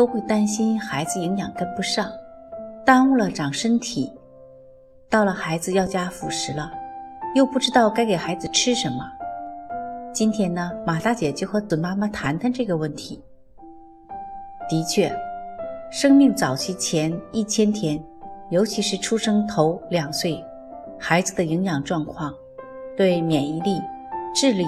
[0.00, 2.10] 都会担心孩子营养跟不上，
[2.86, 4.10] 耽误了长身体。
[5.10, 6.72] 到了孩子要加辅食了，
[7.34, 9.06] 又不知道该给孩子吃什么。
[10.10, 13.22] 今天呢，马大姐就和准妈妈谈谈这个问题。
[14.70, 15.14] 的确，
[15.90, 18.02] 生命早期前一千天，
[18.48, 20.42] 尤其是出生头两岁，
[20.98, 22.32] 孩子的营养状况，
[22.96, 23.78] 对免疫力、
[24.34, 24.64] 智力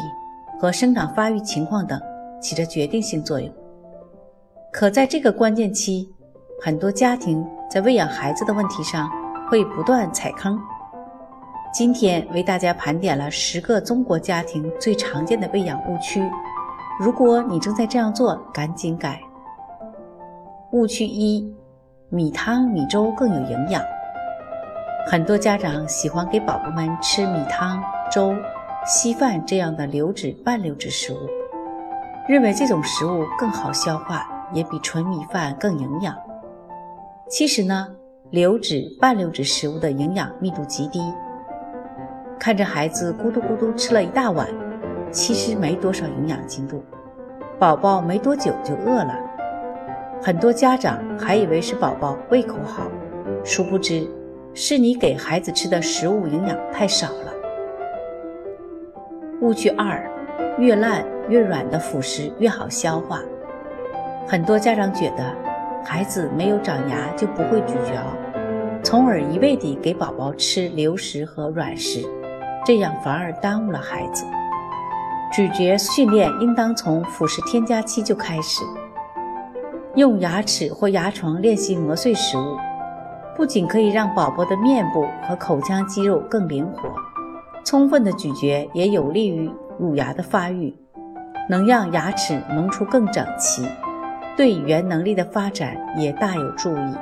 [0.60, 1.98] 和生长发育情况等
[2.38, 3.50] 起着决定性作用。
[4.72, 6.10] 可在这个关键期，
[6.58, 9.06] 很多家庭在喂养孩子的问题上
[9.50, 10.58] 会不断踩坑。
[11.74, 16.26] 今天为大家盘点了十个中国家庭最常见的喂养误区，
[16.98, 19.20] 如果你正在这样做，赶紧改。
[20.70, 21.54] 误区一：
[22.08, 23.82] 米汤、米粥更有营养。
[25.06, 28.34] 很多家长喜欢给宝宝们吃米汤、粥、
[28.86, 31.18] 稀饭这样的流质、半流质食物，
[32.26, 34.26] 认为这种食物更好消化。
[34.52, 36.16] 也比纯米饭更营养。
[37.28, 37.88] 其实呢，
[38.30, 41.00] 流质、半流质食物的营养密度极低。
[42.38, 44.48] 看着孩子咕嘟咕嘟吃了一大碗，
[45.10, 46.82] 其实没多少营养进度，
[47.58, 49.16] 宝宝没多久就饿了。
[50.20, 52.82] 很多家长还以为是宝宝胃口好，
[53.44, 54.08] 殊不知
[54.54, 57.32] 是你给孩子吃的食物营养太少了。
[59.40, 60.08] 误区二：
[60.58, 63.20] 越烂越软的辅食越好消化。
[64.26, 65.24] 很多家长觉得
[65.84, 68.02] 孩子没有长牙就不会咀嚼，
[68.82, 72.02] 从而一味地给宝宝吃流食和软食，
[72.64, 74.24] 这样反而耽误了孩子。
[75.32, 78.62] 咀嚼训练应当从辅食添加期就开始，
[79.96, 82.56] 用牙齿或牙床练习磨碎食物，
[83.36, 86.88] 不仅可以让宝宝的面部和口腔肌肉更灵活，
[87.64, 90.74] 充分的咀嚼也有利于乳牙的发育，
[91.48, 93.66] 能让牙齿萌出更整齐。
[94.36, 96.96] 对语言能力的发展也大有助益。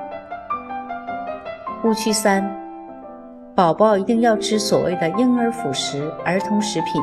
[1.84, 2.44] 误区三：
[3.54, 7.00] 宝宝一定要吃所谓的婴儿辅食、儿童食品。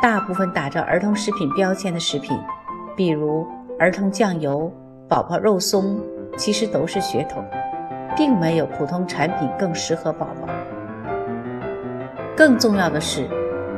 [0.00, 2.38] 大部分打着儿童食品标签的食品，
[2.96, 3.46] 比如
[3.78, 4.70] 儿童酱油、
[5.08, 5.98] 宝宝肉松，
[6.36, 7.42] 其实都是噱头，
[8.14, 10.48] 并没有普通产品更适合宝宝。
[12.36, 13.28] 更重要的是，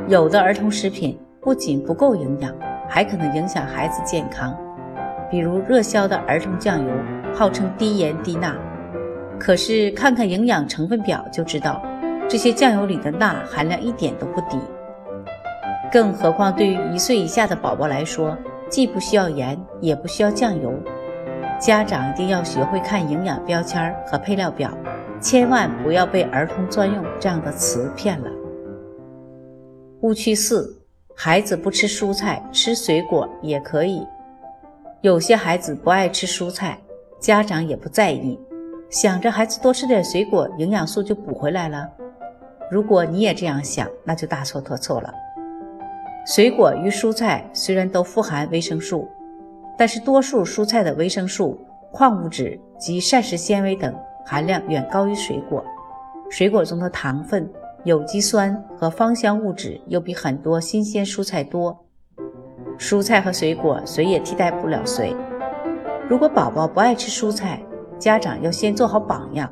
[0.09, 2.53] 有的儿童食品不仅不够营养，
[2.89, 4.57] 还可能影响孩子健康。
[5.31, 6.91] 比如热销的儿童酱油，
[7.35, 8.55] 号称低盐低钠，
[9.39, 11.83] 可是看看营养成分表就知道，
[12.29, 14.59] 这些酱油里的钠含量一点都不低。
[15.93, 18.37] 更何况对于一岁以下的宝宝来说，
[18.69, 20.73] 既不需要盐，也不需要酱油。
[21.61, 24.71] 家长一定要学会看营养标签和配料表，
[25.21, 28.31] 千万不要被“儿童专用”这样的词骗了。
[30.01, 30.77] 误区四：
[31.15, 34.05] 孩子不吃蔬菜，吃水果也可以。
[35.05, 36.79] 有些孩子不爱吃蔬菜，
[37.21, 38.41] 家长也不在意，
[38.89, 41.87] 想着孩子多吃点水果，营养素就补回来了。
[42.71, 45.13] 如果你也这样想，那就大错特错了。
[46.27, 49.07] 水果与蔬菜虽然都富含维生素，
[49.77, 51.61] 但是多数蔬菜的维生素、
[51.93, 53.95] 矿物质及膳食纤维等
[54.25, 55.63] 含量远高于水果。
[56.31, 57.47] 水果中的糖分、
[57.85, 61.84] 有机酸和芳香物质又比很多新鲜蔬菜多。
[62.79, 65.15] 蔬菜和水果谁也替代不了谁。
[66.09, 67.61] 如果宝宝不爱吃蔬菜，
[67.99, 69.49] 家长要先做好榜样。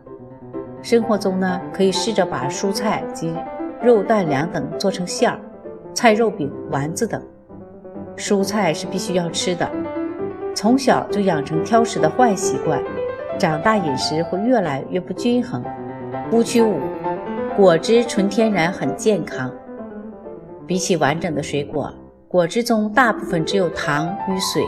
[0.83, 3.34] 生活中呢，可以试着把蔬菜及
[3.81, 5.38] 肉、蛋、粮等做成馅儿，
[5.94, 7.22] 菜、肉饼、丸子等。
[8.16, 9.71] 蔬菜是必须要吃的，
[10.54, 12.83] 从小就养成挑食的坏习惯，
[13.39, 15.65] 长大饮食会越来越不均衡。
[16.33, 16.80] 误区五：
[17.57, 19.51] 果汁纯天然很健康，
[20.66, 21.92] 比起完整的水果。
[22.32, 24.64] 果汁中大部分只有糖与水，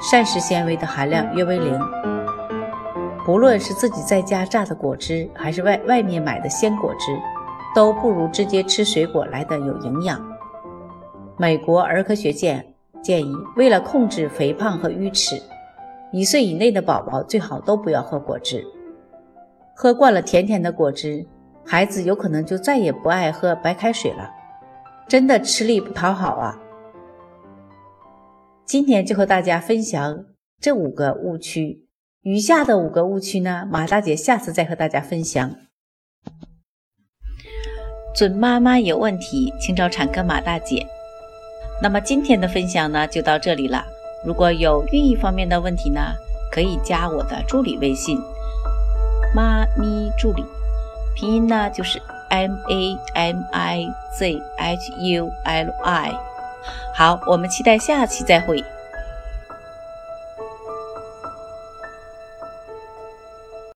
[0.00, 1.76] 膳食纤维的含量约为零。
[3.26, 7.18] 不论是自己在家榨的果汁，还是外外面买的鲜果汁，
[7.74, 10.24] 都不如直接吃水果来的有营养。
[11.36, 12.64] 美国儿科学界
[13.02, 15.42] 建议，为了控制肥胖和龋齿，
[16.12, 18.64] 一岁以内的宝宝最好都不要喝果汁。
[19.74, 21.26] 喝惯了甜甜的果汁，
[21.66, 24.30] 孩子有可能就再也不爱喝白开水了，
[25.08, 26.56] 真的吃力不讨好啊！
[28.72, 30.24] 今天就和大家分享
[30.58, 31.84] 这五个误区，
[32.22, 35.54] 余下的五个误区呢，马大姐下次再和大家分享。
[38.14, 40.86] 准妈妈有问题，请找产科马大姐。
[41.82, 43.84] 那么今天的分享呢，就到这里了。
[44.24, 46.00] 如果有孕育方面的问题呢，
[46.50, 48.18] 可以加我的助理微信
[49.36, 50.42] “妈咪助理”，
[51.14, 53.86] 拼音呢就是 M A M I
[54.18, 56.31] Z H U L I。
[56.94, 58.64] 好，我们期待下期再会。